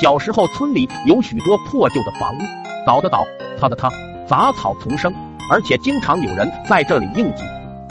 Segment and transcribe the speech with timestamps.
[0.00, 2.38] 小时候村里有许多破旧的房屋，
[2.86, 3.22] 倒的倒，
[3.60, 3.90] 塌的塌，
[4.26, 5.12] 杂草丛生，
[5.50, 7.42] 而且经常有人在这里应急。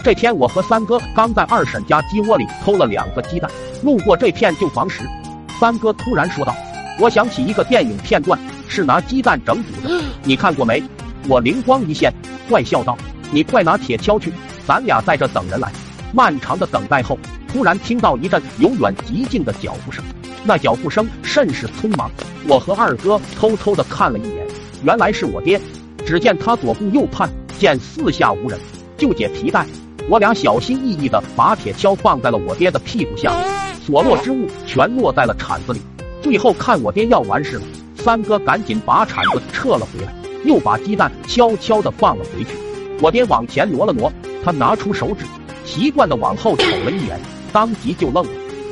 [0.04, 3.48] 这天，我和三哥刚在二婶家鸡窝里偷了两个鸡蛋，
[3.83, 5.03] 路过这片旧房时，
[5.59, 6.56] 三哥突然说道
[7.00, 10.82] ：“我想起一个电影片段，是拿鸡蛋整蛊的， 你看过没？”
[11.30, 12.12] 我灵光一现，
[12.50, 12.98] 怪笑道
[13.30, 14.34] ：“你快拿铁锹去，
[14.66, 15.71] 咱俩在这等人来。”
[16.12, 20.04] 漫长的等待后，突然听到一阵由远及近的脚步声，
[20.44, 22.10] 那脚步声甚是匆忙。
[22.48, 24.48] 我和二哥偷偷的看了一眼，
[24.84, 25.59] 原来是我爹。
[26.05, 28.60] 只见他左顾右盼，见四下无人，
[28.98, 29.66] 就解皮带。
[30.10, 35.80] 我俩小心翼翼的把铁锹放在了我爹的屁股下面，所落之物全落在了铲子里。
[36.22, 37.63] 最后看我爹要完事了，
[37.98, 40.13] 三哥赶紧把铲子撤了回来，
[40.46, 42.49] 又把鸡蛋悄悄的放了回去。
[43.02, 44.12] 我爹往前挪了挪，
[44.44, 45.26] 他拿出手指，
[45.63, 47.20] 习惯的往后瞅了一眼，
[47.54, 48.32] 当即就愣了，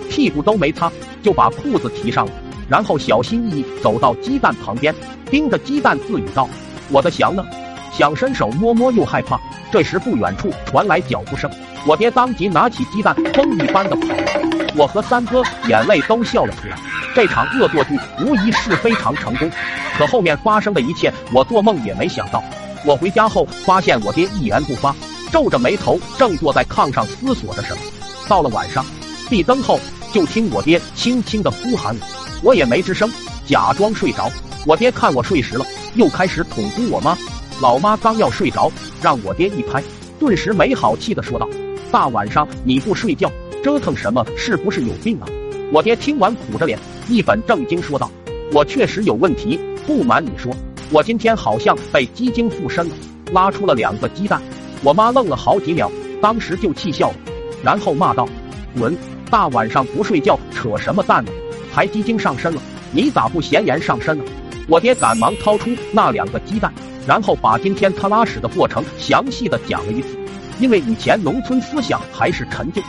[0.09, 2.31] 屁股都没擦就把裤子提上了，
[2.67, 4.93] 然后小心翼翼走到鸡蛋旁边，
[5.29, 6.47] 盯着鸡蛋自语道
[6.89, 7.45] ：“我的翔呢？”
[7.91, 9.39] 想伸手摸摸又害怕。
[9.69, 11.51] 这时不远处传来脚步声，
[11.85, 14.69] 我爹当即拿起鸡蛋，风一般的跑了。
[14.75, 16.77] 我和三哥眼泪都笑了出来。
[17.13, 19.49] 这场恶作剧无疑是非常成功，
[19.97, 22.41] 可后面发生的一切，我做梦也没想到。
[22.85, 24.95] 我回家后发现我爹一言不发，
[25.31, 27.81] 皱着眉头，正坐在炕上思索着什么。
[28.29, 28.85] 到了晚上，
[29.29, 29.79] 闭灯后
[30.17, 31.95] 就听我爹轻轻的呼喊
[32.41, 33.07] 我，我也没吱声，
[33.45, 34.27] 假装睡着。
[34.65, 37.15] 我爹看我睡实了，又开始捅咕我妈。
[37.61, 39.83] 老妈刚要睡着，让我爹一拍，
[40.19, 41.47] 顿时没好气的说道
[41.93, 43.31] ：“大晚上你不睡觉，
[43.63, 44.25] 折腾什么？
[44.35, 45.27] 是不是有病啊？”
[45.71, 48.09] 我爹听完苦着脸，一本正经说道
[48.51, 50.51] ：“我确实有问题，不瞒你说，
[50.89, 52.95] 我今天好像被鸡精附身了，
[53.33, 54.41] 拉出了两个鸡蛋。”
[54.81, 57.15] 我妈愣了好几秒，当时就气笑了，
[57.63, 58.27] 然后骂道
[58.79, 58.97] ：“滚！
[59.29, 61.31] 大晚上不睡觉，扯什么蛋呢？
[61.73, 62.61] 还鸡精上身了？
[62.91, 64.23] 你咋不闲言上身呢？”
[64.67, 66.71] 我爹赶忙掏出那两个鸡蛋。
[67.05, 70.09] 然后把今天他拉屎的过程详细的讲了一次，
[70.59, 72.81] 因为以前农村思想还是陈旧，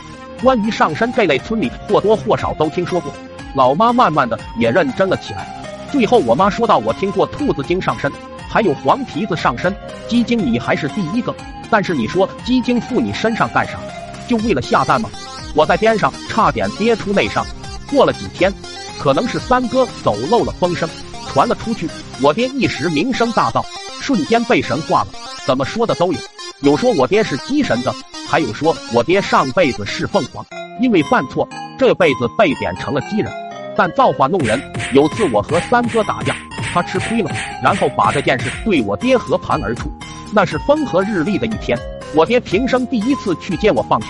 [0.43, 3.13] 关于上身这类村里或多或少都听说过。
[3.55, 5.47] 老妈慢慢的也认真了起来。
[5.89, 8.11] 最后我妈说到：“我听过兔子精上身，
[8.49, 9.73] 还有黄皮子上身，
[10.09, 11.33] 鸡精你还是第一个。
[11.69, 13.79] 但是你说鸡精附你身上干啥？
[14.27, 15.09] 就为了下蛋吗？”
[15.55, 17.45] 我在边上差点憋出内伤。
[17.89, 18.53] 过了几天，
[18.99, 20.87] 可能是三哥走漏了风声，
[21.27, 21.89] 传了出去，
[22.21, 23.63] 我爹一时名声大噪。
[23.99, 25.07] 瞬间被神化了，
[25.45, 26.19] 怎么说的都有，
[26.61, 27.93] 有说我爹是鸡神的，
[28.27, 30.43] 还有说我爹上辈子是凤凰，
[30.81, 33.31] 因为犯错，这辈子被贬成了鸡人。
[33.75, 34.59] 但造化弄人，
[34.93, 36.35] 有次我和三哥打架，
[36.73, 37.31] 他吃亏了，
[37.63, 39.89] 然后把这件事对我爹和盘而出。
[40.33, 41.77] 那是风和日丽的一天，
[42.13, 44.07] 我爹平生第一次去接我放学，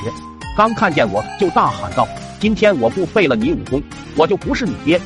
[0.56, 2.08] 刚看见我就大喊道
[2.40, 3.82] ：“今天我不废了你武功，
[4.16, 5.00] 我就不是你爹。”